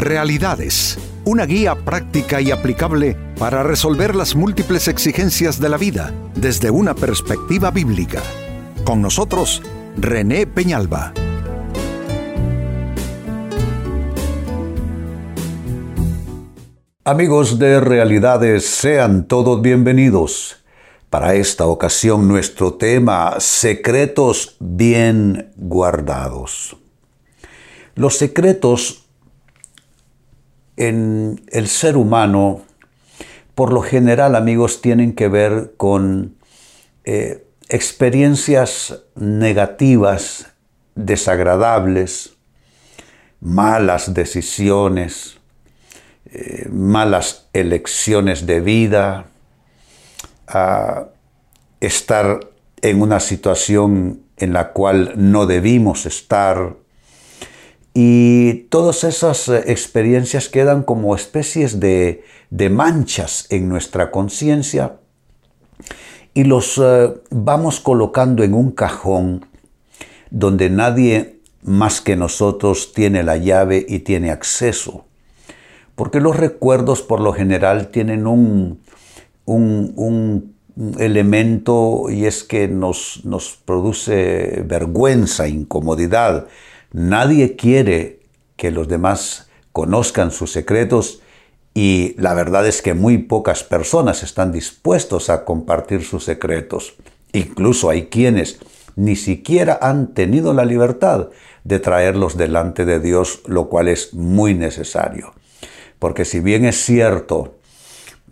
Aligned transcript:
Realidades, 0.00 0.96
una 1.26 1.44
guía 1.44 1.74
práctica 1.74 2.40
y 2.40 2.50
aplicable 2.50 3.18
para 3.38 3.62
resolver 3.62 4.16
las 4.16 4.34
múltiples 4.34 4.88
exigencias 4.88 5.60
de 5.60 5.68
la 5.68 5.76
vida 5.76 6.14
desde 6.34 6.70
una 6.70 6.94
perspectiva 6.94 7.70
bíblica. 7.70 8.22
Con 8.82 9.02
nosotros, 9.02 9.62
René 9.98 10.46
Peñalba. 10.46 11.12
Amigos 17.04 17.58
de 17.58 17.78
Realidades, 17.80 18.64
sean 18.64 19.28
todos 19.28 19.60
bienvenidos. 19.60 20.64
Para 21.10 21.34
esta 21.34 21.66
ocasión 21.66 22.26
nuestro 22.26 22.72
tema, 22.72 23.38
secretos 23.38 24.56
bien 24.60 25.52
guardados. 25.56 26.74
Los 27.96 28.16
secretos 28.16 29.09
en 30.80 31.42
el 31.48 31.68
ser 31.68 31.98
humano, 31.98 32.62
por 33.54 33.70
lo 33.70 33.82
general, 33.82 34.34
amigos, 34.34 34.80
tienen 34.80 35.12
que 35.12 35.28
ver 35.28 35.74
con 35.76 36.36
eh, 37.04 37.44
experiencias 37.68 39.02
negativas, 39.14 40.46
desagradables, 40.94 42.32
malas 43.40 44.14
decisiones, 44.14 45.36
eh, 46.32 46.66
malas 46.72 47.48
elecciones 47.52 48.46
de 48.46 48.60
vida, 48.62 49.26
a 50.48 51.08
estar 51.80 52.40
en 52.80 53.02
una 53.02 53.20
situación 53.20 54.22
en 54.38 54.54
la 54.54 54.72
cual 54.72 55.12
no 55.16 55.44
debimos 55.44 56.06
estar. 56.06 56.76
Y 57.92 58.66
todas 58.70 59.04
esas 59.04 59.48
eh, 59.48 59.64
experiencias 59.66 60.48
quedan 60.48 60.82
como 60.82 61.14
especies 61.14 61.80
de, 61.80 62.24
manchas 62.70 63.46
en 63.50 63.68
nuestra 63.68 64.10
conciencia 64.10 64.96
y 66.34 66.44
los 66.44 66.78
eh, 66.78 67.12
vamos 67.30 67.80
colocando 67.80 68.44
en 68.44 68.54
un 68.54 68.70
cajón 68.70 69.46
donde 70.30 70.70
nadie 70.70 71.40
más 71.62 72.00
que 72.00 72.16
nosotros 72.16 72.92
tiene 72.94 73.22
la 73.22 73.36
llave 73.36 73.84
y 73.88 74.00
tiene 74.00 74.30
acceso. 74.30 75.04
Porque 75.96 76.20
los 76.20 76.36
recuerdos 76.36 77.02
por 77.02 77.20
lo 77.20 77.32
general 77.32 77.88
tienen 77.88 78.26
un, 78.26 78.80
un, 79.44 80.54
elemento 80.98 82.06
y 82.08 82.24
es 82.24 82.42
que 82.42 82.68
nos, 82.68 83.20
nos 83.24 83.58
produce 83.64 84.62
vergüenza, 84.64 85.46
incomodidad. 85.46 86.46
Nadie 86.92 87.56
quiere 87.56 88.20
que 88.56 88.70
los 88.70 88.88
demás 88.88 89.48
conozcan 89.72 90.32
sus 90.32 90.52
secretos 90.52 91.22
y 91.72 92.14
la 92.18 92.34
verdad 92.34 92.66
es 92.66 92.82
que 92.82 92.94
muy 92.94 93.18
pocas 93.18 93.62
personas 93.62 94.22
están 94.22 94.50
dispuestos 94.50 95.30
a 95.30 95.44
compartir 95.44 96.04
sus 96.04 96.24
secretos. 96.24 96.94
Incluso 97.32 97.90
hay 97.90 98.06
quienes 98.06 98.58
ni 98.96 99.14
siquiera 99.14 99.78
han 99.80 100.14
tenido 100.14 100.52
la 100.52 100.64
libertad 100.64 101.28
de 101.62 101.78
traerlos 101.78 102.36
delante 102.36 102.84
de 102.84 102.98
Dios, 102.98 103.42
lo 103.46 103.68
cual 103.68 103.88
es 103.88 104.12
muy 104.14 104.54
necesario. 104.54 105.32
Porque 105.98 106.24
si 106.24 106.40
bien 106.40 106.64
es 106.64 106.84
cierto 106.84 107.54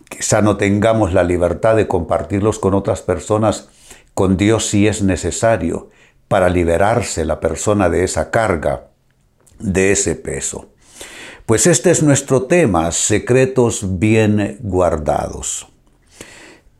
quizá 0.09 0.43
no 0.43 0.57
tengamos 0.57 1.13
la 1.13 1.23
libertad 1.23 1.77
de 1.77 1.87
compartirlos 1.87 2.59
con 2.59 2.75
otras 2.75 3.03
personas, 3.03 3.69
con 4.15 4.37
Dios 4.37 4.67
sí 4.67 4.89
es 4.89 5.03
necesario 5.03 5.91
para 6.29 6.49
liberarse 6.49 7.25
la 7.25 7.41
persona 7.41 7.89
de 7.89 8.05
esa 8.05 8.31
carga, 8.31 8.89
de 9.59 9.93
ese 9.93 10.15
peso. 10.15 10.69
Pues 11.47 11.67
este 11.67 11.91
es 11.91 12.03
nuestro 12.03 12.43
tema, 12.43 12.93
secretos 12.93 13.99
bien 13.99 14.59
guardados. 14.61 15.67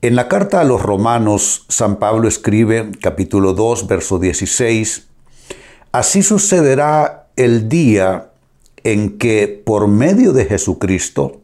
En 0.01 0.15
la 0.15 0.29
carta 0.29 0.61
a 0.61 0.65
los 0.65 0.81
romanos, 0.81 1.65
San 1.69 1.97
Pablo 1.97 2.29
escribe, 2.29 2.93
capítulo 3.01 3.55
2, 3.55 3.89
verso 3.89 4.19
16, 4.19 5.09
Así 5.91 6.23
sucederá 6.23 7.29
el 7.37 7.69
día 7.69 8.31
en 8.85 9.19
que 9.19 9.63
por 9.65 9.89
medio 9.89 10.33
de 10.33 10.45
Jesucristo 10.45 11.41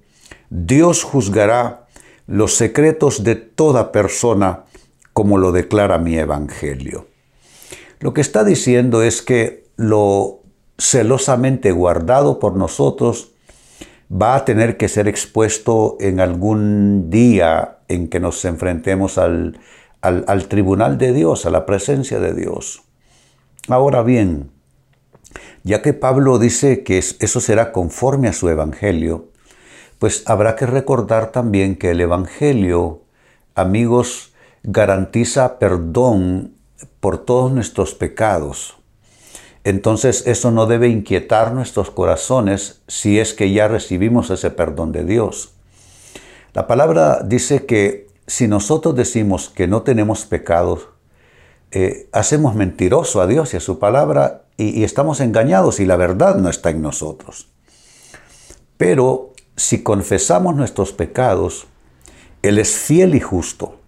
Dios 0.51 1.03
juzgará 1.03 1.87
los 2.27 2.55
secretos 2.55 3.25
de 3.25 3.37
toda 3.37 3.91
persona 3.91 4.65
como 5.12 5.39
lo 5.39 5.51
declara 5.51 5.99
mi 5.99 6.17
Evangelio. 6.17 7.07
Lo 8.04 8.12
que 8.12 8.20
está 8.20 8.44
diciendo 8.44 9.03
es 9.03 9.22
que 9.22 9.65
lo 9.76 10.42
celosamente 10.76 11.72
guardado 11.72 12.38
por 12.38 12.54
nosotros 12.54 13.32
va 14.12 14.34
a 14.34 14.44
tener 14.44 14.76
que 14.76 14.88
ser 14.88 15.09
expuesto 15.09 15.97
en 16.00 16.20
algún 16.20 17.09
día 17.09 17.78
en 17.88 18.09
que 18.09 18.20
nos 18.20 18.44
enfrentemos 18.44 19.16
al, 19.16 19.59
al, 20.03 20.48
tribunal 20.48 20.98
de 20.98 21.15
Dios, 21.15 21.47
a 21.47 21.50
la 21.50 21.65
presencia 21.65 22.20
de 22.20 22.34
Dios. 22.34 22.82
Ahora 23.69 24.03
bien, 24.03 24.50
ya 25.62 25.81
que 25.81 25.94
Pablo 25.94 26.38
dice 26.38 26.82
que 26.84 26.98
eso 26.98 27.41
será 27.41 27.72
conforme 27.72 28.28
a 28.28 28.34
su 28.34 28.50
Evangelio, 28.50 29.31
pues 29.98 30.25
habrá 30.26 30.56
que 30.56 30.66
recordar 30.66 31.32
también 31.32 31.75
que 31.75 31.92
el 31.92 32.03
Evangelio, 32.03 33.00
amigos, 33.54 34.34
garantiza 34.62 35.59
perdón 35.59 36.54
por 37.01 37.19
todos 37.19 37.53
nuestros 37.53 37.95
pecados. 37.95 38.77
Entonces 39.65 40.27
eso 40.27 40.51
no 40.51 40.67
debe 40.67 40.89
inquietar 40.89 41.53
nuestros 41.53 41.91
corazones 41.91 42.83
si 42.87 43.19
es 43.19 43.33
que 43.33 43.53
ya 43.53 43.67
recibimos 43.67 44.31
ese 44.31 44.51
perdón 44.51 44.93
de 44.93 45.05
Dios. 45.05 45.55
La 46.53 46.67
palabra 46.67 47.23
dice 47.25 47.65
que 47.65 48.09
si 48.27 48.47
nosotros 48.47 48.95
decimos 48.95 49.49
que 49.49 49.67
no 49.67 49.83
tenemos 49.83 50.27
pecados, 50.27 50.89
eh, 51.71 52.09
hacemos 52.13 52.55
mentiroso 52.55 53.21
a 53.21 53.27
Dios 53.27 53.55
y 53.55 53.57
a 53.57 53.61
su 53.61 53.79
palabra 53.79 54.45
y, 54.57 54.79
y 54.79 54.84
estamos 54.84 55.21
engañados 55.21 55.81
y 55.81 55.87
la 55.87 55.97
verdad 55.97 56.37
no 56.37 56.49
está 56.49 56.71
en 56.71 56.83
nosotros. 56.83 57.49
Pero 58.77 59.33
si 59.57 59.83
confesamos 59.83 60.55
nuestros 60.55 60.93
pecados, 60.93 61.67
Él 62.43 62.59
es 62.59 62.77
fiel 62.77 63.15
y 63.15 63.21
justo 63.21 63.79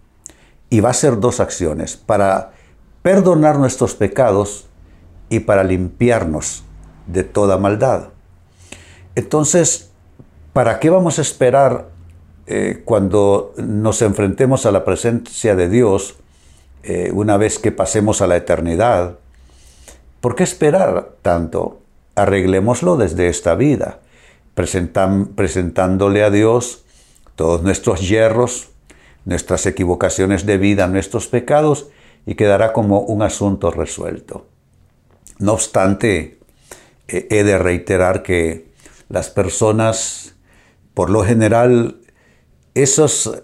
y 0.70 0.80
va 0.80 0.88
a 0.88 0.92
hacer 0.92 1.20
dos 1.20 1.38
acciones, 1.40 1.96
para 1.96 2.55
perdonar 3.06 3.60
nuestros 3.60 3.94
pecados 3.94 4.66
y 5.28 5.38
para 5.38 5.62
limpiarnos 5.62 6.64
de 7.06 7.22
toda 7.22 7.56
maldad. 7.56 8.08
Entonces, 9.14 9.92
¿para 10.52 10.80
qué 10.80 10.90
vamos 10.90 11.20
a 11.20 11.22
esperar 11.22 11.86
eh, 12.48 12.82
cuando 12.84 13.54
nos 13.58 14.02
enfrentemos 14.02 14.66
a 14.66 14.72
la 14.72 14.84
presencia 14.84 15.54
de 15.54 15.68
Dios 15.68 16.16
eh, 16.82 17.12
una 17.14 17.36
vez 17.36 17.60
que 17.60 17.70
pasemos 17.70 18.22
a 18.22 18.26
la 18.26 18.38
eternidad? 18.38 19.14
¿Por 20.20 20.34
qué 20.34 20.42
esperar 20.42 21.12
tanto? 21.22 21.78
Arreglémoslo 22.16 22.96
desde 22.96 23.28
esta 23.28 23.54
vida 23.54 24.00
presentándole 24.56 26.24
a 26.24 26.30
Dios 26.30 26.82
todos 27.36 27.62
nuestros 27.62 28.08
hierros, 28.08 28.70
nuestras 29.24 29.64
equivocaciones 29.66 30.44
de 30.44 30.58
vida, 30.58 30.88
nuestros 30.88 31.28
pecados, 31.28 31.86
y 32.26 32.34
quedará 32.34 32.72
como 32.72 33.00
un 33.00 33.22
asunto 33.22 33.70
resuelto. 33.70 34.46
No 35.38 35.52
obstante, 35.52 36.38
he 37.08 37.44
de 37.44 37.58
reiterar 37.58 38.22
que 38.22 38.72
las 39.08 39.30
personas, 39.30 40.34
por 40.92 41.08
lo 41.08 41.24
general, 41.24 42.00
esas 42.74 43.42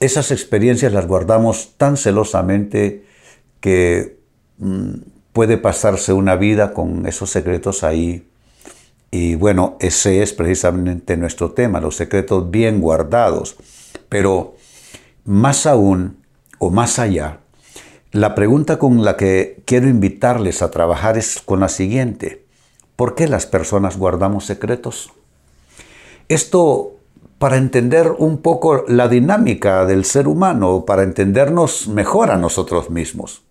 experiencias 0.00 0.92
las 0.92 1.06
guardamos 1.06 1.74
tan 1.76 1.96
celosamente 1.96 3.04
que 3.60 4.20
mm, 4.58 4.94
puede 5.32 5.58
pasarse 5.58 6.12
una 6.12 6.36
vida 6.36 6.72
con 6.72 7.06
esos 7.06 7.30
secretos 7.30 7.82
ahí 7.82 8.28
y 9.14 9.36
bueno, 9.36 9.76
ese 9.78 10.24
es 10.24 10.32
precisamente 10.32 11.16
nuestro 11.16 11.52
tema, 11.52 11.78
los 11.78 11.94
secretos 11.94 12.50
bien 12.50 12.80
guardados. 12.80 13.54
Pero 14.08 14.56
más 15.24 15.66
aún, 15.66 16.16
o 16.58 16.70
más 16.70 16.98
allá, 16.98 17.38
la 18.14 18.36
pregunta 18.36 18.78
con 18.78 19.04
la 19.04 19.16
que 19.16 19.62
quiero 19.66 19.88
invitarles 19.88 20.62
a 20.62 20.70
trabajar 20.70 21.18
es 21.18 21.42
con 21.44 21.58
la 21.58 21.68
siguiente. 21.68 22.46
¿Por 22.94 23.16
qué 23.16 23.26
las 23.26 23.44
personas 23.44 23.98
guardamos 23.98 24.46
secretos? 24.46 25.12
Esto 26.28 26.92
para 27.38 27.56
entender 27.56 28.12
un 28.16 28.38
poco 28.38 28.84
la 28.86 29.08
dinámica 29.08 29.84
del 29.84 30.04
ser 30.04 30.28
humano, 30.28 30.84
para 30.86 31.02
entendernos 31.02 31.88
mejor 31.88 32.30
a 32.30 32.38
nosotros 32.38 32.88
mismos 32.88 33.42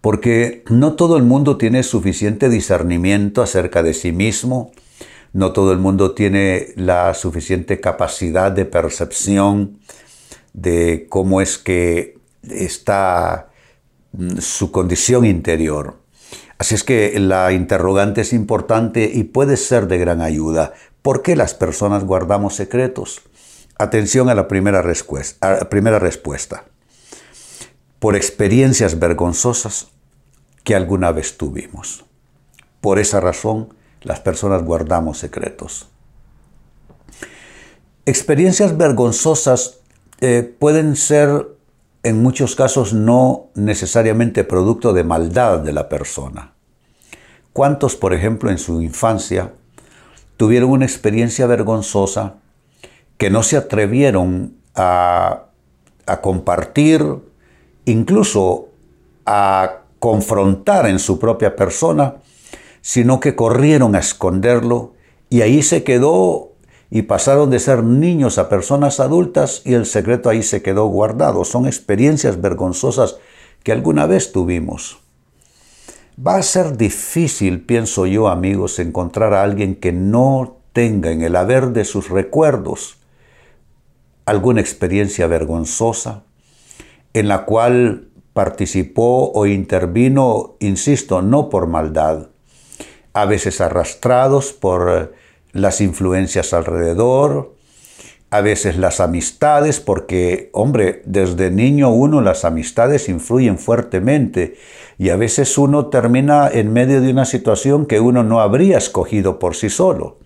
porque 0.00 0.62
no 0.68 0.94
todo 0.94 1.16
el 1.16 1.24
mundo 1.24 1.56
tiene 1.56 1.82
suficiente 1.82 2.48
discernimiento 2.48 3.42
acerca 3.42 3.82
de 3.82 3.94
sí 3.94 4.12
mismo, 4.12 4.70
no 5.32 5.52
todo 5.52 5.72
el 5.72 5.78
mundo 5.78 6.12
tiene 6.12 6.68
la 6.76 7.14
suficiente 7.14 7.80
capacidad 7.80 8.52
de 8.52 8.64
percepción 8.64 9.80
de 10.52 11.06
cómo 11.08 11.40
es 11.40 11.58
que 11.58 12.17
está 12.42 13.50
mm, 14.12 14.38
su 14.38 14.70
condición 14.70 15.24
interior. 15.24 15.96
Así 16.58 16.74
es 16.74 16.82
que 16.82 17.18
la 17.20 17.52
interrogante 17.52 18.22
es 18.22 18.32
importante 18.32 19.10
y 19.12 19.24
puede 19.24 19.56
ser 19.56 19.86
de 19.86 19.98
gran 19.98 20.20
ayuda. 20.20 20.72
¿Por 21.02 21.22
qué 21.22 21.36
las 21.36 21.54
personas 21.54 22.04
guardamos 22.04 22.56
secretos? 22.56 23.22
Atención 23.78 24.28
a 24.28 24.34
la 24.34 24.48
primera, 24.48 24.82
respuesta, 24.82 25.68
primera 25.68 26.00
respuesta. 26.00 26.64
Por 28.00 28.16
experiencias 28.16 28.98
vergonzosas 28.98 29.88
que 30.64 30.74
alguna 30.74 31.12
vez 31.12 31.38
tuvimos. 31.38 32.04
Por 32.80 32.98
esa 32.98 33.20
razón, 33.20 33.74
las 34.02 34.20
personas 34.20 34.64
guardamos 34.64 35.18
secretos. 35.18 35.88
Experiencias 38.04 38.76
vergonzosas 38.76 39.78
eh, 40.20 40.42
pueden 40.58 40.96
ser 40.96 41.57
en 42.02 42.22
muchos 42.22 42.54
casos 42.54 42.92
no 42.92 43.46
necesariamente 43.54 44.44
producto 44.44 44.92
de 44.92 45.04
maldad 45.04 45.58
de 45.60 45.72
la 45.72 45.88
persona. 45.88 46.52
¿Cuántos, 47.52 47.96
por 47.96 48.14
ejemplo, 48.14 48.50
en 48.50 48.58
su 48.58 48.80
infancia 48.82 49.52
tuvieron 50.36 50.70
una 50.70 50.84
experiencia 50.84 51.46
vergonzosa 51.46 52.34
que 53.16 53.30
no 53.30 53.42
se 53.42 53.56
atrevieron 53.56 54.54
a, 54.76 55.46
a 56.06 56.20
compartir, 56.20 57.04
incluso 57.84 58.68
a 59.26 59.78
confrontar 59.98 60.86
en 60.86 60.98
su 61.00 61.18
propia 61.18 61.56
persona, 61.56 62.16
sino 62.80 63.18
que 63.18 63.34
corrieron 63.34 63.96
a 63.96 63.98
esconderlo 63.98 64.94
y 65.28 65.42
ahí 65.42 65.62
se 65.62 65.82
quedó 65.82 66.47
y 66.90 67.02
pasaron 67.02 67.50
de 67.50 67.58
ser 67.58 67.84
niños 67.84 68.38
a 68.38 68.48
personas 68.48 69.00
adultas 69.00 69.62
y 69.64 69.74
el 69.74 69.84
secreto 69.84 70.30
ahí 70.30 70.42
se 70.42 70.62
quedó 70.62 70.86
guardado. 70.86 71.44
Son 71.44 71.66
experiencias 71.66 72.40
vergonzosas 72.40 73.18
que 73.62 73.72
alguna 73.72 74.06
vez 74.06 74.32
tuvimos. 74.32 74.98
Va 76.24 76.36
a 76.36 76.42
ser 76.42 76.76
difícil, 76.76 77.60
pienso 77.60 78.06
yo, 78.06 78.28
amigos, 78.28 78.78
encontrar 78.78 79.34
a 79.34 79.42
alguien 79.42 79.76
que 79.76 79.92
no 79.92 80.56
tenga 80.72 81.10
en 81.10 81.22
el 81.22 81.36
haber 81.36 81.68
de 81.68 81.84
sus 81.84 82.08
recuerdos 82.08 82.96
alguna 84.24 84.60
experiencia 84.60 85.26
vergonzosa 85.26 86.24
en 87.14 87.28
la 87.28 87.44
cual 87.44 88.08
participó 88.32 89.32
o 89.32 89.46
intervino, 89.46 90.56
insisto, 90.60 91.22
no 91.22 91.48
por 91.48 91.66
maldad, 91.66 92.28
a 93.12 93.24
veces 93.24 93.60
arrastrados 93.60 94.52
por 94.52 95.14
las 95.52 95.80
influencias 95.80 96.52
alrededor, 96.52 97.54
a 98.30 98.40
veces 98.42 98.76
las 98.76 99.00
amistades, 99.00 99.80
porque, 99.80 100.50
hombre, 100.52 101.02
desde 101.06 101.50
niño 101.50 101.90
uno 101.90 102.20
las 102.20 102.44
amistades 102.44 103.08
influyen 103.08 103.58
fuertemente 103.58 104.56
y 104.98 105.08
a 105.08 105.16
veces 105.16 105.56
uno 105.56 105.86
termina 105.86 106.48
en 106.48 106.72
medio 106.72 107.00
de 107.00 107.10
una 107.10 107.24
situación 107.24 107.86
que 107.86 108.00
uno 108.00 108.24
no 108.24 108.40
habría 108.40 108.76
escogido 108.76 109.38
por 109.38 109.56
sí 109.56 109.70
solo. 109.70 110.18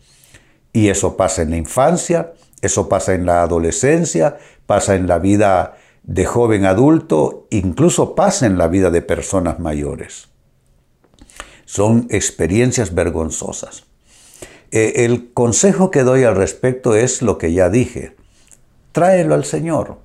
Y 0.72 0.88
eso 0.88 1.16
pasa 1.16 1.42
en 1.42 1.50
la 1.50 1.58
infancia, 1.58 2.32
eso 2.60 2.88
pasa 2.88 3.14
en 3.14 3.26
la 3.26 3.42
adolescencia, 3.42 4.38
pasa 4.66 4.96
en 4.96 5.06
la 5.06 5.18
vida 5.18 5.76
de 6.02 6.24
joven 6.24 6.64
adulto, 6.64 7.46
incluso 7.50 8.14
pasa 8.14 8.46
en 8.46 8.58
la 8.58 8.66
vida 8.66 8.90
de 8.90 9.02
personas 9.02 9.60
mayores. 9.60 10.28
Son 11.64 12.06
experiencias 12.10 12.94
vergonzosas. 12.94 13.91
Eh, 14.72 15.04
el 15.04 15.30
consejo 15.34 15.90
que 15.90 16.02
doy 16.02 16.24
al 16.24 16.34
respecto 16.34 16.96
es 16.96 17.20
lo 17.20 17.36
que 17.36 17.52
ya 17.52 17.68
dije. 17.68 18.16
Tráelo 18.92 19.34
al 19.34 19.44
Señor. 19.44 19.98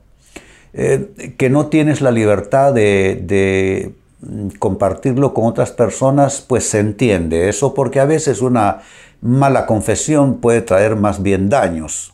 Eh, 0.74 1.34
que 1.38 1.50
no 1.50 1.68
tienes 1.68 2.02
la 2.02 2.12
libertad 2.12 2.74
de, 2.74 3.94
mm, 4.20 4.50
compartirlo 4.60 5.34
con 5.34 5.46
otras 5.46 5.72
personas, 5.72 6.42
pues 6.46 6.70
se 6.70 6.80
entiende 6.80 7.48
eso 7.48 7.74
porque 7.74 8.02
a 8.02 8.06
veces 8.06 8.42
una 8.42 8.82
mala 9.22 9.66
confesión 9.66 10.36
puede 10.36 10.62
traer 10.62 10.98
más 10.98 11.24
bien 11.24 11.50
daños 11.50 12.14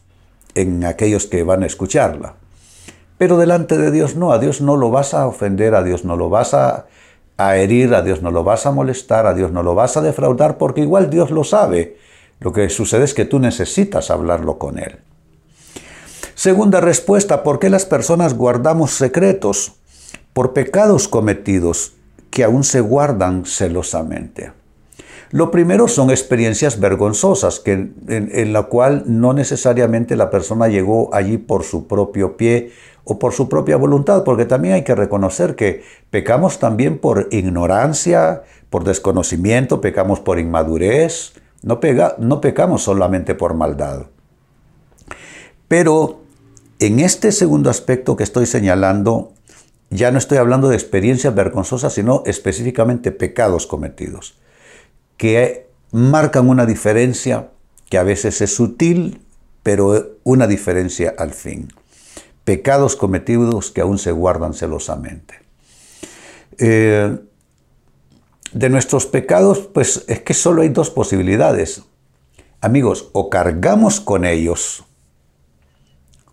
en 0.53 0.85
aquellos 0.85 1.25
que 1.25 1.43
van 1.43 1.63
a 1.63 1.65
escucharla. 1.65 2.35
Pero 3.17 3.37
delante 3.37 3.77
de 3.79 3.89
Dios 3.89 4.15
no, 4.15 4.31
a 4.31 4.37
Dios 4.37 4.61
no 4.61 4.77
lo 4.77 4.91
vas 4.91 5.15
a 5.15 5.25
ofender, 5.25 5.73
a 5.73 5.83
Dios 5.83 6.05
no 6.05 6.15
lo 6.15 6.29
vas 6.29 6.53
a, 6.53 6.85
a 7.37 7.57
herir, 7.57 7.95
a 7.95 8.03
Dios 8.03 8.21
no 8.21 8.29
lo 8.29 8.43
vas 8.43 8.67
a 8.67 8.71
molestar, 8.71 9.25
a 9.25 9.33
Dios 9.33 9.51
no 9.51 9.63
lo 9.63 9.73
vas 9.73 9.97
a 9.97 10.01
defraudar, 10.01 10.57
porque 10.57 10.81
igual 10.81 11.09
Dios 11.09 11.31
lo 11.31 11.43
sabe 11.43 11.97
lo 12.43 12.51
que 12.51 12.69
sucede 12.69 13.05
es 13.05 13.13
que 13.13 13.25
tú 13.25 13.39
necesitas 13.39 14.11
hablarlo 14.11 14.57
con 14.59 14.77
Él. 14.77 14.99
Segunda 16.35 16.81
respuesta, 16.81 17.41
¿por 17.41 17.57
qué 17.57 17.69
las 17.69 17.85
personas 17.85 18.33
guardamos 18.33 18.91
secretos? 18.91 19.75
Por 20.33 20.51
pecados 20.51 21.07
cometidos 21.07 21.93
que 22.29 22.43
aún 22.43 22.65
se 22.65 22.81
guardan 22.81 23.45
celosamente. 23.45 24.51
Lo 25.31 25.51
primero 25.51 25.87
son 25.87 26.11
experiencias 26.11 26.79
vergonzosas, 26.79 27.61
en, 27.65 27.95
en, 28.07 28.51
la 28.53 28.63
cual 28.63 29.03
no 29.05 29.33
necesariamente 29.33 30.15
la 30.15 30.29
persona 30.29 30.67
llegó 30.67 31.13
allí 31.13 31.37
por 31.37 31.63
su 31.63 31.87
propio 31.87 32.35
pie 32.35 32.71
o 33.05 33.19
por 33.19 33.33
su 33.33 33.47
propia 33.47 33.77
voluntad, 33.77 34.23
porque 34.23 34.45
también 34.45 34.75
hay 34.75 34.83
que 34.83 34.95
reconocer 34.95 35.55
que 35.55 35.83
pecamos 36.09 36.59
también 36.59 36.97
por 36.99 37.29
ignorancia, 37.31 38.43
por 38.69 38.83
desconocimiento, 38.83 39.81
pecamos 39.81 40.19
por 40.19 40.39
inmadurez, 40.39 41.33
no, 41.63 41.79
no 42.19 42.41
pecamos 42.41 42.83
solamente 42.83 43.35
por 43.35 43.53
maldad. 43.55 44.03
Pero 45.67 46.21
en 46.79 46.99
este 46.99 47.31
segundo 47.31 47.69
aspecto 47.69 48.15
que 48.15 48.23
estoy 48.23 48.45
señalando, 48.45 49.33
ya 49.89 50.11
no 50.11 50.17
estoy 50.17 50.37
hablando 50.37 50.69
de 50.69 50.75
experiencias 50.75 51.33
vergonzosas, 51.33 51.93
sino 51.93 52.23
específicamente 52.25 53.11
pecados 53.11 53.67
cometidos, 53.67 54.37
que 55.17 55.67
marcan 55.91 56.49
una 56.49 56.65
diferencia 56.65 57.49
que 57.89 57.97
a 57.97 58.03
veces 58.03 58.41
es 58.41 58.53
sutil, 58.53 59.21
pero 59.61 60.17
una 60.23 60.47
diferencia 60.47 61.13
al 61.17 61.31
fin. 61.31 61.69
Pecados 62.43 62.95
cometidos 62.95 63.71
que 63.71 63.81
aún 63.81 63.97
se 63.97 64.11
guardan 64.11 64.53
celosamente. 64.53 65.35
Eh, 66.57 67.17
de 68.53 68.69
nuestros 68.69 69.05
pecados, 69.05 69.69
pues 69.73 70.05
es 70.07 70.21
que 70.21 70.33
solo 70.33 70.61
hay 70.61 70.69
dos 70.69 70.89
posibilidades. 70.89 71.83
Amigos, 72.61 73.09
o 73.13 73.29
cargamos 73.29 73.99
con 73.99 74.25
ellos, 74.25 74.85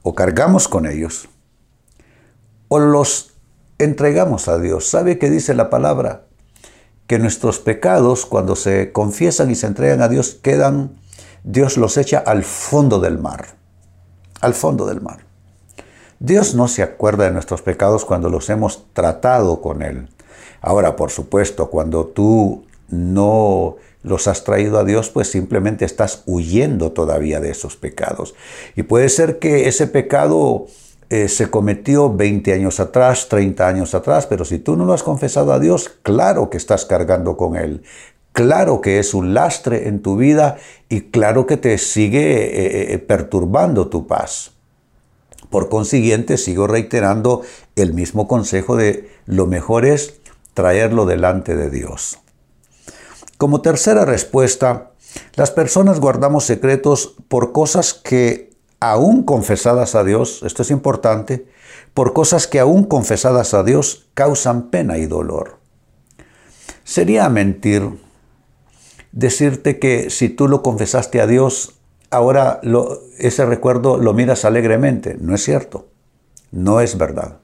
o 0.03 0.15
cargamos 0.15 0.69
con 0.69 0.87
ellos, 0.87 1.29
o 2.69 2.79
los 2.79 3.33
entregamos 3.79 4.49
a 4.49 4.59
Dios. 4.59 4.87
¿Sabe 4.89 5.19
qué 5.19 5.31
dice 5.31 5.55
la 5.55 5.71
palabra? 5.71 6.27
Que 7.07 7.19
nuestros 7.19 7.59
pecados, 7.59 8.27
cuando 8.27 8.55
se 8.55 8.93
confiesan 8.93 9.51
y 9.51 9.57
se 9.57 9.67
entregan 9.67 10.03
a 10.03 10.09
Dios, 10.09 10.39
quedan, 10.41 11.01
Dios 11.43 11.77
los 11.77 11.97
echa 11.97 12.19
al 12.19 12.45
fondo 12.45 13.01
del 13.01 13.19
mar, 13.19 13.47
al 14.41 14.55
fondo 14.55 14.87
del 14.87 15.01
mar. 15.01 15.27
Dios 16.21 16.55
no 16.55 16.69
se 16.69 16.83
acuerda 16.83 17.25
de 17.25 17.33
nuestros 17.33 17.63
pecados 17.63 18.05
cuando 18.05 18.29
los 18.29 18.51
hemos 18.51 18.93
tratado 18.93 19.63
con 19.63 19.83
Él. 19.83 20.11
Ahora, 20.61 20.97
por 20.97 21.11
supuesto, 21.11 21.71
cuando 21.71 22.07
tú 22.07 22.65
no 22.89 23.77
los 24.03 24.29
has 24.29 24.45
traído 24.45 24.79
a 24.79 24.85
Dios, 24.85 25.11
pues 25.11 25.31
simplemente 25.31 25.85
estás 25.85 26.23
huyendo 26.27 26.93
todavía 26.93 27.41
de 27.41 27.51
esos 27.51 27.77
pecados. 27.77 28.35
Y 28.77 28.83
puede 28.83 29.09
ser 29.09 29.39
que 29.39 29.69
ese 29.69 29.87
pecado 29.87 30.67
eh, 31.11 31.29
se 31.29 31.51
cometió 31.51 32.15
20 32.15 32.53
años 32.53 32.81
atrás, 32.81 33.29
30 33.29 33.67
años 33.67 33.95
atrás, 33.95 34.27
pero 34.27 34.45
si 34.45 34.59
tú 34.59 34.77
no 34.77 34.85
lo 34.85 34.93
has 34.93 35.03
confesado 35.03 35.53
a 35.53 35.59
Dios, 35.59 35.91
claro 36.03 36.51
que 36.51 36.57
estás 36.57 36.85
cargando 36.85 37.37
con 37.37 37.57
Él. 37.57 37.83
Claro 38.33 38.81
que 38.81 39.01
es 39.01 39.13
un 39.13 39.35
lastre 39.35 39.89
en 39.89 40.03
tu 40.03 40.17
vida 40.17 40.57
y 40.89 41.11
claro 41.11 41.47
que 41.47 41.57
te 41.57 41.77
sigue 41.79 42.45
eh, 42.45 42.95
eh, 42.95 42.99
perturbando 42.99 43.89
tu 43.89 44.07
paz. 44.07 44.53
Por 45.51 45.69
consiguiente, 45.69 46.37
sigo 46.37 46.69
reiterando 46.69 47.43
el 47.75 47.93
mismo 47.93 48.29
consejo 48.29 48.77
de 48.77 49.11
lo 49.27 49.47
mejor 49.47 49.85
es 49.85 50.20
traerlo 50.55 51.07
delante 51.07 51.57
de 51.57 51.71
Dios. 51.71 52.19
Como 53.39 53.63
tercera 53.63 54.05
respuesta, 54.05 54.91
las 55.35 55.51
personas 55.51 56.01
guardamos 56.01 56.45
secretos 56.45 57.17
por 57.29 57.53
cosas 57.53 57.95
que 57.95 58.51
aún 58.81 59.23
confesadas 59.23 59.95
a 59.95 60.05
Dios, 60.05 60.43
esto 60.45 60.63
es 60.63 60.71
importante, 60.71 61.47
por 61.95 62.13
cosas 62.13 62.47
que 62.47 62.61
aún 62.61 62.85
confesadas 62.85 63.55
a 63.55 63.63
Dios 63.63 64.09
causan 64.15 64.71
pena 64.71 64.99
y 64.99 65.07
dolor. 65.07 65.59
Sería 66.85 67.29
mentir 67.29 67.99
decirte 69.13 69.79
que 69.79 70.11
si 70.11 70.29
tú 70.29 70.49
lo 70.49 70.63
confesaste 70.63 71.21
a 71.21 71.27
Dios, 71.27 71.75
ahora 72.11 72.61
ese 73.19 73.47
recuerdo 73.47 73.99
lo 73.99 74.15
miras 74.15 74.45
alegremente. 74.45 75.17
No 75.21 75.35
es 75.35 75.45
cierto, 75.45 75.89
no 76.51 76.81
es 76.81 76.97
verdad. 76.97 77.40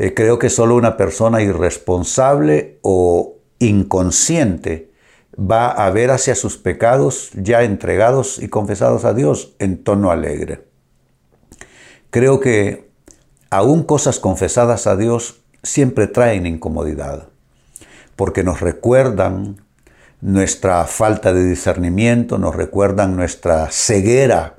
Eh, 0.00 0.14
creo 0.14 0.38
que 0.38 0.48
solo 0.48 0.76
una 0.76 0.96
persona 0.96 1.42
irresponsable 1.42 2.78
o 2.82 3.38
inconsciente 3.58 4.92
va 5.36 5.70
a 5.70 5.90
ver 5.90 6.12
hacia 6.12 6.36
sus 6.36 6.56
pecados 6.56 7.30
ya 7.34 7.64
entregados 7.64 8.38
y 8.38 8.46
confesados 8.46 9.04
a 9.04 9.12
Dios 9.12 9.56
en 9.58 9.82
tono 9.82 10.12
alegre. 10.12 10.62
Creo 12.10 12.38
que 12.38 12.88
aún 13.50 13.82
cosas 13.82 14.20
confesadas 14.20 14.86
a 14.86 14.94
Dios 14.94 15.40
siempre 15.64 16.06
traen 16.06 16.46
incomodidad, 16.46 17.30
porque 18.14 18.44
nos 18.44 18.60
recuerdan 18.60 19.64
nuestra 20.20 20.84
falta 20.84 21.32
de 21.32 21.44
discernimiento, 21.44 22.38
nos 22.38 22.54
recuerdan 22.54 23.16
nuestra 23.16 23.68
ceguera 23.72 24.54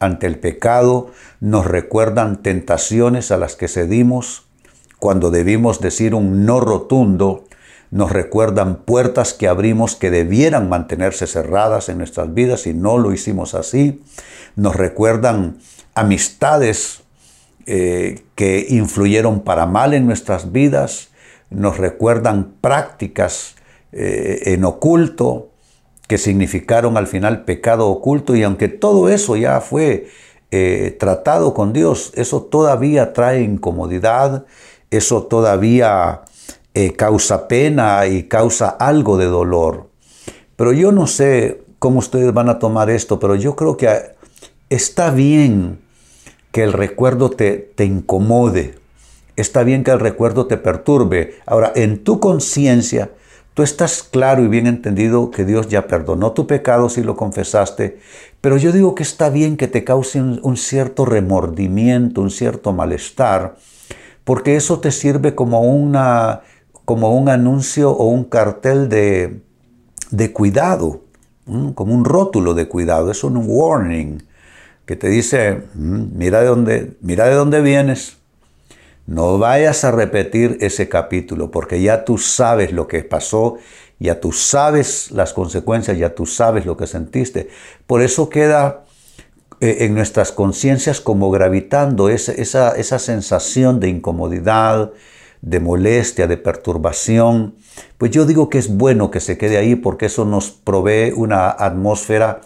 ante 0.00 0.26
el 0.26 0.38
pecado, 0.38 1.12
nos 1.40 1.64
recuerdan 1.64 2.42
tentaciones 2.42 3.30
a 3.30 3.38
las 3.38 3.56
que 3.56 3.68
cedimos 3.68 4.45
cuando 4.98 5.30
debimos 5.30 5.80
decir 5.80 6.14
un 6.14 6.46
no 6.46 6.60
rotundo, 6.60 7.44
nos 7.90 8.10
recuerdan 8.10 8.76
puertas 8.76 9.32
que 9.34 9.48
abrimos 9.48 9.94
que 9.96 10.10
debieran 10.10 10.68
mantenerse 10.68 11.26
cerradas 11.26 11.88
en 11.88 11.98
nuestras 11.98 12.34
vidas 12.34 12.66
y 12.66 12.74
no 12.74 12.98
lo 12.98 13.12
hicimos 13.12 13.54
así, 13.54 14.02
nos 14.56 14.74
recuerdan 14.74 15.58
amistades 15.94 17.02
eh, 17.66 18.22
que 18.34 18.66
influyeron 18.68 19.40
para 19.40 19.66
mal 19.66 19.94
en 19.94 20.06
nuestras 20.06 20.52
vidas, 20.52 21.08
nos 21.50 21.78
recuerdan 21.78 22.52
prácticas 22.60 23.56
eh, 23.92 24.42
en 24.46 24.64
oculto, 24.64 25.50
que 26.06 26.18
significaron 26.18 26.96
al 26.96 27.06
final 27.06 27.44
pecado 27.44 27.88
oculto, 27.88 28.36
y 28.36 28.42
aunque 28.42 28.68
todo 28.68 29.08
eso 29.08 29.36
ya 29.36 29.60
fue 29.60 30.06
eh, 30.52 30.96
tratado 31.00 31.54
con 31.54 31.72
Dios, 31.72 32.12
eso 32.14 32.42
todavía 32.42 33.12
trae 33.12 33.42
incomodidad, 33.42 34.46
eso 34.90 35.24
todavía 35.24 36.22
eh, 36.74 36.92
causa 36.92 37.48
pena 37.48 38.06
y 38.06 38.24
causa 38.24 38.68
algo 38.68 39.16
de 39.16 39.26
dolor. 39.26 39.88
Pero 40.56 40.72
yo 40.72 40.92
no 40.92 41.06
sé 41.06 41.62
cómo 41.78 41.98
ustedes 41.98 42.32
van 42.32 42.48
a 42.48 42.58
tomar 42.58 42.90
esto, 42.90 43.18
pero 43.18 43.34
yo 43.34 43.56
creo 43.56 43.76
que 43.76 43.88
está 44.70 45.10
bien 45.10 45.80
que 46.52 46.62
el 46.62 46.72
recuerdo 46.72 47.30
te, 47.30 47.52
te 47.74 47.84
incomode, 47.84 48.76
está 49.36 49.62
bien 49.62 49.84
que 49.84 49.90
el 49.90 50.00
recuerdo 50.00 50.46
te 50.46 50.56
perturbe. 50.56 51.36
Ahora, 51.46 51.72
en 51.74 52.02
tu 52.02 52.20
conciencia, 52.20 53.10
Tú 53.56 53.62
estás 53.62 54.02
claro 54.02 54.44
y 54.44 54.48
bien 54.48 54.66
entendido 54.66 55.30
que 55.30 55.46
Dios 55.46 55.68
ya 55.68 55.86
perdonó 55.86 56.32
tu 56.32 56.46
pecado 56.46 56.90
si 56.90 57.02
lo 57.02 57.16
confesaste, 57.16 57.98
pero 58.42 58.58
yo 58.58 58.70
digo 58.70 58.94
que 58.94 59.02
está 59.02 59.30
bien 59.30 59.56
que 59.56 59.66
te 59.66 59.82
cause 59.82 60.20
un, 60.20 60.56
cierto 60.58 61.06
remordimiento, 61.06 62.20
un 62.20 62.30
cierto 62.30 62.74
malestar, 62.74 63.56
porque 64.26 64.56
eso 64.56 64.80
te 64.80 64.90
sirve 64.90 65.36
como, 65.36 65.60
una, 65.60 66.40
como 66.84 67.16
un 67.16 67.28
anuncio 67.28 67.92
o 67.92 68.06
un 68.08 68.24
cartel 68.24 68.88
de, 68.88 69.40
de 70.10 70.32
cuidado, 70.32 71.02
como 71.76 71.94
un 71.94 72.04
rótulo 72.04 72.52
de 72.54 72.66
cuidado, 72.66 73.12
es 73.12 73.22
un 73.22 73.40
warning 73.46 74.24
que 74.84 74.96
te 74.96 75.08
dice, 75.08 75.62
mira 75.74 76.40
de 76.40 76.46
dónde, 76.46 76.96
mira 77.02 77.26
de 77.26 77.36
dónde 77.36 77.60
vienes, 77.60 78.16
no 79.06 79.38
vayas 79.38 79.84
a 79.84 79.92
repetir 79.92 80.58
ese 80.60 80.88
capítulo 80.88 81.52
porque 81.52 81.80
ya 81.80 82.04
tú 82.04 82.18
sabes 82.18 82.72
lo 82.72 82.88
que 82.88 83.04
pasó, 83.04 83.58
ya 84.00 84.18
tú 84.18 84.32
sabes 84.32 85.12
las 85.12 85.34
consecuencias, 85.34 85.98
ya 85.98 86.16
tú 86.16 86.26
sabes 86.26 86.66
lo 86.66 86.76
que 86.76 86.88
sentiste. 86.88 87.48
Por 87.86 88.02
eso 88.02 88.28
queda 88.28 88.85
en 89.60 89.94
nuestras 89.94 90.32
conciencias 90.32 91.00
como 91.00 91.30
gravitando 91.30 92.08
esa, 92.08 92.32
esa, 92.32 92.72
esa 92.76 92.98
sensación 92.98 93.80
de 93.80 93.88
incomodidad, 93.88 94.92
de 95.42 95.60
molestia, 95.60 96.26
de 96.26 96.36
perturbación. 96.36 97.54
Pues 97.98 98.10
yo 98.10 98.26
digo 98.26 98.50
que 98.50 98.58
es 98.58 98.68
bueno 98.68 99.10
que 99.10 99.20
se 99.20 99.38
quede 99.38 99.58
ahí 99.58 99.76
porque 99.76 100.06
eso 100.06 100.24
nos 100.24 100.50
provee 100.50 101.12
una 101.14 101.48
atmósfera 101.50 102.40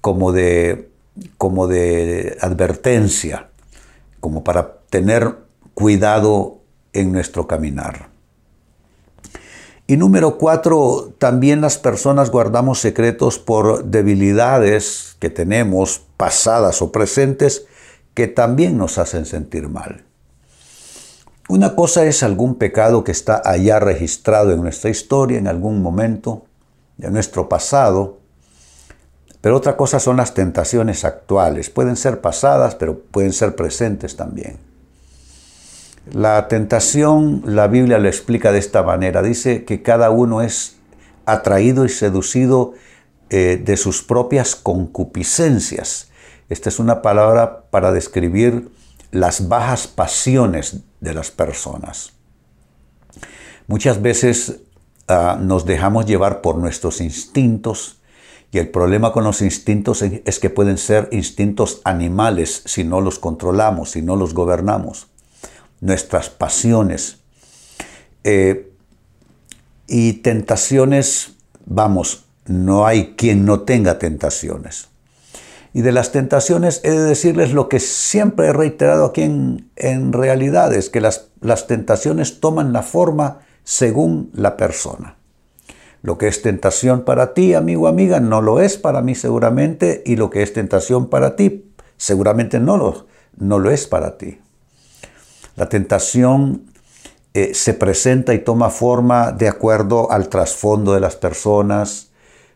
como 0.00 0.32
de, 0.32 0.90
como 1.38 1.66
de 1.66 2.36
advertencia, 2.40 3.48
como 4.20 4.44
para 4.44 4.78
tener 4.90 5.34
cuidado 5.74 6.60
en 6.92 7.12
nuestro 7.12 7.46
caminar. 7.46 8.15
Y 9.88 9.96
número 9.96 10.36
cuatro, 10.36 11.12
también 11.18 11.60
las 11.60 11.78
personas 11.78 12.30
guardamos 12.30 12.80
secretos 12.80 13.38
por 13.38 13.84
debilidades 13.84 15.16
que 15.20 15.30
tenemos, 15.30 16.02
pasadas 16.16 16.82
o 16.82 16.90
presentes, 16.90 17.66
que 18.14 18.26
también 18.26 18.78
nos 18.78 18.98
hacen 18.98 19.26
sentir 19.26 19.68
mal. 19.68 20.04
Una 21.48 21.76
cosa 21.76 22.04
es 22.04 22.24
algún 22.24 22.56
pecado 22.56 23.04
que 23.04 23.12
está 23.12 23.40
allá 23.44 23.78
registrado 23.78 24.52
en 24.52 24.60
nuestra 24.60 24.90
historia, 24.90 25.38
en 25.38 25.46
algún 25.46 25.80
momento 25.80 26.46
de 26.96 27.10
nuestro 27.10 27.48
pasado, 27.48 28.18
pero 29.40 29.54
otra 29.54 29.76
cosa 29.76 30.00
son 30.00 30.16
las 30.16 30.34
tentaciones 30.34 31.04
actuales. 31.04 31.70
Pueden 31.70 31.94
ser 31.94 32.20
pasadas, 32.20 32.74
pero 32.74 32.98
pueden 32.98 33.32
ser 33.32 33.54
presentes 33.54 34.16
también. 34.16 34.58
La 36.12 36.46
tentación, 36.46 37.42
la 37.44 37.66
Biblia 37.66 37.98
lo 37.98 38.06
explica 38.06 38.52
de 38.52 38.60
esta 38.60 38.84
manera. 38.84 39.22
Dice 39.22 39.64
que 39.64 39.82
cada 39.82 40.10
uno 40.10 40.40
es 40.40 40.76
atraído 41.24 41.84
y 41.84 41.88
seducido 41.88 42.74
eh, 43.28 43.60
de 43.62 43.76
sus 43.76 44.04
propias 44.04 44.54
concupiscencias. 44.54 46.10
Esta 46.48 46.68
es 46.68 46.78
una 46.78 47.02
palabra 47.02 47.64
para 47.70 47.90
describir 47.90 48.70
las 49.10 49.48
bajas 49.48 49.88
pasiones 49.88 50.82
de 51.00 51.12
las 51.12 51.32
personas. 51.32 52.12
Muchas 53.66 54.00
veces 54.00 54.60
ah, 55.08 55.36
nos 55.40 55.66
dejamos 55.66 56.06
llevar 56.06 56.40
por 56.40 56.56
nuestros 56.56 57.00
instintos 57.00 58.00
y 58.52 58.58
el 58.58 58.68
problema 58.68 59.12
con 59.12 59.24
los 59.24 59.42
instintos 59.42 60.02
es 60.02 60.38
que 60.38 60.50
pueden 60.50 60.78
ser 60.78 61.08
instintos 61.10 61.80
animales 61.82 62.62
si 62.64 62.84
no 62.84 63.00
los 63.00 63.18
controlamos, 63.18 63.90
si 63.90 64.02
no 64.02 64.14
los 64.14 64.34
gobernamos 64.34 65.08
nuestras 65.80 66.30
pasiones. 66.30 67.18
Eh, 68.24 68.72
y 69.86 70.14
tentaciones, 70.14 71.36
vamos, 71.64 72.24
no 72.46 72.86
hay 72.86 73.14
quien 73.16 73.44
no 73.44 73.60
tenga 73.60 73.98
tentaciones. 73.98 74.88
Y 75.72 75.82
de 75.82 75.92
las 75.92 76.10
tentaciones 76.10 76.80
he 76.84 76.90
de 76.90 77.02
decirles 77.02 77.52
lo 77.52 77.68
que 77.68 77.80
siempre 77.80 78.46
he 78.46 78.52
reiterado 78.52 79.04
aquí 79.04 79.22
en, 79.22 79.70
en 79.76 80.12
realidad, 80.12 80.72
es 80.72 80.88
que 80.88 81.00
las, 81.00 81.28
las 81.40 81.66
tentaciones 81.66 82.40
toman 82.40 82.72
la 82.72 82.82
forma 82.82 83.40
según 83.62 84.30
la 84.32 84.56
persona. 84.56 85.16
Lo 86.02 86.18
que 86.18 86.28
es 86.28 86.40
tentación 86.40 87.04
para 87.04 87.34
ti, 87.34 87.54
amigo, 87.54 87.88
amiga, 87.88 88.20
no 88.20 88.40
lo 88.40 88.60
es 88.60 88.76
para 88.76 89.02
mí 89.02 89.14
seguramente, 89.14 90.02
y 90.06 90.16
lo 90.16 90.30
que 90.30 90.42
es 90.42 90.52
tentación 90.52 91.08
para 91.08 91.36
ti, 91.36 91.72
seguramente 91.96 92.58
no 92.58 92.76
lo, 92.76 93.06
no 93.36 93.58
lo 93.58 93.70
es 93.70 93.86
para 93.86 94.16
ti. 94.16 94.38
La 95.56 95.68
tentación 95.68 96.70
eh, 97.32 97.54
se 97.54 97.74
presenta 97.74 98.34
y 98.34 98.38
toma 98.38 98.70
forma 98.70 99.32
de 99.32 99.48
acuerdo 99.48 100.10
al 100.10 100.28
trasfondo 100.28 100.92
de 100.92 101.00
las 101.00 101.16
personas, 101.16 102.08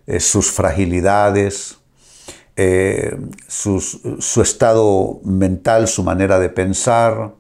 eh, 0.07 0.21
sus 0.21 0.51
fragilidades, 0.51 1.77
eh, 2.57 3.17
su 3.47 4.43
estado 4.43 5.21
mental, 5.25 5.89
su 5.89 6.03
manera 6.03 6.39
de 6.39 6.51
pensar, 6.51 7.35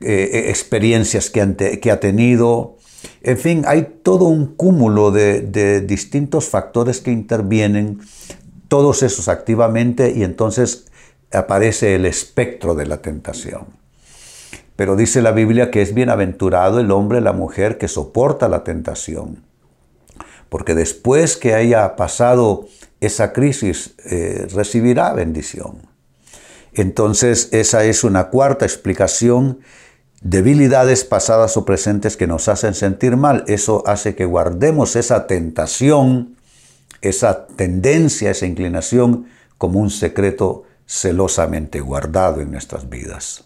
experiencias 0.00 1.30
que, 1.30 1.90
ha 1.90 2.00
tenido. 2.00 2.76
En 3.22 3.38
fin, 3.38 3.64
hay 3.66 3.98
todo 4.02 4.26
un 4.26 4.54
cúmulo 4.54 5.10
de 5.10 5.80
distintos 5.82 6.48
factores 6.48 7.00
que 7.00 7.10
intervienen, 7.12 8.00
todos 8.68 9.02
esos 9.02 9.28
activamente, 9.28 10.12
y 10.16 10.24
entonces 10.24 10.86
aparece 11.32 11.94
el 11.94 12.06
espectro 12.06 12.74
de 12.74 12.86
la 12.86 13.02
tentación. 13.02 13.83
Pero 14.76 14.96
dice 14.96 15.22
la 15.22 15.32
Biblia 15.32 15.70
que 15.70 15.82
es 15.82 15.94
bienaventurado 15.94 16.80
el 16.80 16.90
hombre, 16.90 17.20
la 17.20 17.32
mujer 17.32 17.78
que 17.78 17.88
soporta 17.88 18.48
la 18.48 18.64
tentación. 18.64 19.44
Porque 20.48 20.74
después 20.74 21.36
que 21.36 21.54
haya 21.54 21.96
pasado 21.96 22.66
esa 23.00 23.32
crisis, 23.32 23.94
eh, 24.04 24.46
recibirá 24.52 25.12
bendición. 25.12 25.82
Entonces, 26.72 27.48
esa 27.52 27.84
es 27.84 28.02
una 28.02 28.30
cuarta 28.30 28.64
explicación. 28.64 29.60
Debilidades 30.22 31.04
pasadas 31.04 31.56
o 31.56 31.64
presentes 31.64 32.16
que 32.16 32.26
nos 32.26 32.48
hacen 32.48 32.74
sentir 32.74 33.16
mal. 33.16 33.44
Eso 33.46 33.84
hace 33.86 34.14
que 34.14 34.24
guardemos 34.24 34.96
esa 34.96 35.26
tentación, 35.26 36.36
esa 37.00 37.46
tendencia, 37.46 38.30
esa 38.30 38.46
inclinación 38.46 39.26
como 39.58 39.80
un 39.80 39.90
secreto 39.90 40.64
celosamente 40.86 41.80
guardado 41.80 42.40
en 42.40 42.50
nuestras 42.50 42.88
vidas. 42.88 43.44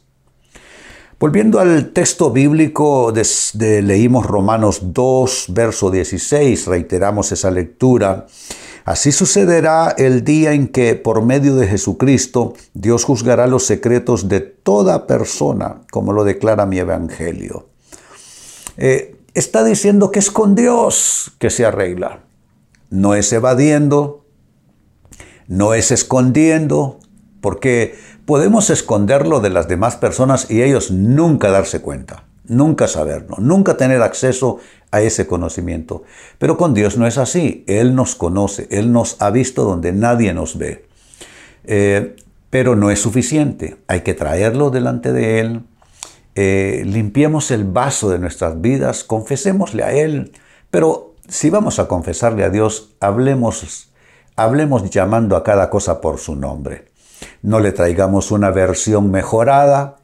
Volviendo 1.21 1.59
al 1.59 1.91
texto 1.91 2.31
bíblico, 2.31 3.13
leímos 3.59 4.25
Romanos 4.25 4.79
2, 4.95 5.47
verso 5.49 5.91
16, 5.91 6.67
reiteramos 6.69 7.33
esa 7.33 7.51
lectura. 7.51 8.27
Así 8.85 9.11
sucederá 9.11 9.97
el 9.99 10.23
día 10.23 10.53
en 10.53 10.69
que 10.69 10.95
por 10.95 11.25
medio 11.25 11.57
de 11.57 11.67
Jesucristo 11.67 12.55
Dios 12.73 13.03
juzgará 13.03 13.49
los 13.49 13.67
secretos 13.67 14.29
de 14.29 14.39
toda 14.39 15.09
persona, 15.09 15.81
como 15.91 16.13
lo 16.13 16.23
declara 16.23 16.67
mi 16.67 16.79
Evangelio. 16.79 17.67
Eh, 18.77 19.17
está 19.35 19.65
diciendo 19.65 20.13
que 20.13 20.21
es 20.21 20.31
con 20.31 20.55
Dios 20.55 21.33
que 21.41 21.51
se 21.51 21.67
arregla. 21.67 22.21
No 22.91 23.17
es 23.17 23.33
evadiendo, 23.33 24.25
no 25.49 25.75
es 25.75 25.91
escondiendo, 25.91 27.01
porque 27.41 27.97
podemos 28.29 28.69
esconderlo 28.69 29.41
de 29.41 29.49
las 29.49 29.69
demás 29.69 29.97
personas 29.97 30.51
y 30.51 30.63
ellos 30.63 30.91
nunca 30.91 31.51
darse 31.51 31.81
cuenta. 31.81 32.25
nunca 32.45 32.87
saberlo, 32.87 33.37
nunca 33.39 33.79
tener 33.79 34.03
acceso 34.03 34.59
a 34.91 35.01
ese 35.01 35.27
conocimiento. 35.27 36.03
Pero 36.39 36.59
con 36.59 36.75
Dios 36.75 36.99
no 36.99 37.07
es 37.07 37.17
así. 37.17 37.65
Él 37.67 37.95
nos 37.95 38.15
conoce, 38.15 38.69
Él 38.71 38.93
nos 38.93 39.17
ha 39.21 39.31
visto 39.31 39.65
donde 39.65 39.93
nadie 39.93 40.35
nos 40.35 40.59
ve. 40.59 40.87
Eh, 41.65 42.17
pero 42.51 42.77
no 42.77 42.91
es 42.91 43.01
suficiente. 43.01 43.79
Hay 43.87 44.01
que 44.01 44.13
traerlo 44.13 44.71
delante 44.71 45.15
de 45.15 45.41
Él. 45.41 45.63
Eh, 46.35 46.83
limpiemos 46.85 47.51
el 47.51 47.65
vaso 47.65 48.11
de 48.11 48.19
nuestras 48.19 48.61
vidas, 48.61 49.05
confesémosle 49.05 49.85
a 49.85 49.93
Él. 49.93 50.33
Pero 50.71 51.15
si 51.29 51.49
vamos 51.49 51.79
a 51.79 51.89
confesarle 51.89 52.45
a 52.45 52.51
Dios, 52.51 52.95
hablemos, 53.01 53.91
hablemos 54.37 54.91
llamando 54.91 55.35
a 55.35 55.45
cada 55.45 55.71
cosa 55.71 56.03
por 56.03 56.19
su 56.19 56.37
nombre. 56.37 56.88
No 57.43 57.61
le 57.61 57.73
traigamos 57.73 58.31
una 58.31 58.51
versión 58.51 59.11
mejorada, 59.11 59.97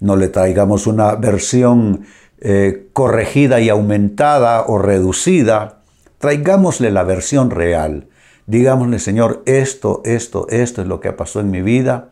no 0.00 0.16
le 0.16 0.28
traigamos 0.28 0.86
una 0.86 1.14
versión 1.14 2.06
eh, 2.40 2.88
corregida 2.92 3.60
y 3.60 3.68
aumentada 3.68 4.64
o 4.66 4.78
reducida, 4.78 5.80
traigámosle 6.18 6.90
la 6.90 7.02
versión 7.02 7.50
real. 7.50 8.08
Digámosle, 8.46 8.98
Señor, 8.98 9.42
esto, 9.46 10.02
esto, 10.04 10.46
esto 10.48 10.82
es 10.82 10.88
lo 10.88 11.00
que 11.00 11.12
pasó 11.12 11.40
en 11.40 11.50
mi 11.50 11.62
vida. 11.62 12.08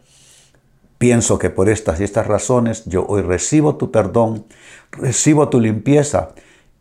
Pienso 0.99 1.39
que 1.39 1.51
por 1.51 1.69
estas 1.69 2.01
y 2.01 2.05
estas 2.05 2.27
razones 2.27 2.85
yo 2.85 3.07
hoy 3.07 3.23
recibo 3.23 3.77
tu 3.77 3.91
perdón, 3.91 4.45
recibo 4.93 5.49
tu 5.49 5.61
limpieza 5.61 6.31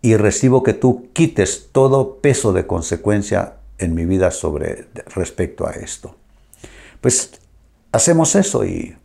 y 0.01 0.15
recibo 0.15 0.63
que 0.63 0.73
tú 0.73 1.07
quites 1.13 1.69
todo 1.71 2.17
peso 2.17 2.51
de 2.53 2.67
consecuencia 2.67 3.53
en 3.77 3.95
mi 3.95 4.05
vida 4.05 4.31
sobre 4.31 4.87
respecto 5.15 5.67
a 5.67 5.71
esto. 5.71 6.15
Pues 7.01 7.31
hacemos 7.91 8.35
eso 8.35 8.65
y 8.65 8.97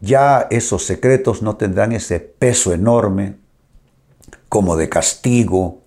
ya 0.00 0.46
esos 0.50 0.84
secretos 0.84 1.42
no 1.42 1.56
tendrán 1.56 1.92
ese 1.92 2.20
peso 2.20 2.72
enorme 2.72 3.36
como 4.48 4.76
de 4.76 4.88
castigo, 4.88 5.82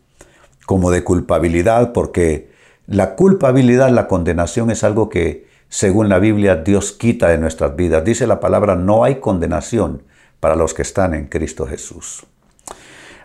como 0.66 0.92
de 0.92 1.04
culpabilidad, 1.04 1.94
porque 1.94 2.50
la 2.88 3.16
culpabilidad, 3.16 3.90
la 3.90 4.08
condenación 4.08 4.72
es 4.72 4.84
algo 4.84 5.10
que, 5.10 5.48
según 5.70 6.10
la 6.10 6.20
Biblia, 6.20 6.56
Dios 6.56 6.92
quita 6.92 7.30
de 7.30 7.38
nuestras 7.38 7.76
vidas. 7.76 8.04
Dice 8.04 8.28
la 8.28 8.40
palabra, 8.40 8.76
no 8.76 9.04
hay 9.04 9.20
condenación 9.20 10.04
para 10.40 10.56
los 10.56 10.74
que 10.74 10.82
están 10.82 11.14
en 11.14 11.28
Cristo 11.28 11.68
Jesús. 11.68 12.26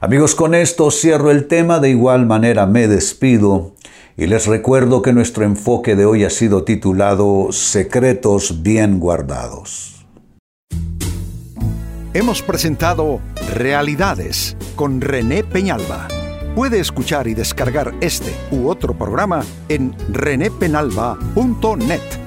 Amigos, 0.01 0.35
con 0.35 0.55
esto 0.55 0.91
cierro 0.91 1.31
el 1.31 1.47
tema, 1.47 1.81
de 1.81 1.91
igual 1.91 2.27
manera 2.27 2.67
me 2.67 2.89
despido 2.89 3.73
y 4.17 4.27
les 4.27 4.47
recuerdo 4.47 5.03
que 5.03 5.13
nuestro 5.13 5.45
enfoque 5.45 5.97
de 5.97 6.07
hoy 6.07 6.25
ha 6.25 6.31
sido 6.31 6.65
titulado 6.65 7.49
Secretos 7.51 8.63
bien 8.63 9.01
guardados 9.01 9.95
hemos 12.15 12.43
presentado 12.43 13.21
Realidades 13.55 14.57
con 14.77 15.01
René 15.01 15.43
Peñalba. 15.45 16.09
Puede 16.55 16.79
escuchar 16.79 17.27
y 17.27 17.35
descargar 17.35 17.93
este 18.01 18.33
u 18.53 18.69
otro 18.69 18.97
programa 18.97 19.43
en 19.69 19.93
renépenalba.net 20.09 22.24